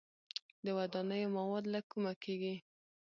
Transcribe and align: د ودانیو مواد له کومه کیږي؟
د 0.65 0.67
ودانیو 0.77 1.33
مواد 1.37 1.65
له 1.73 1.79
کومه 1.91 2.13
کیږي؟ 2.23 2.55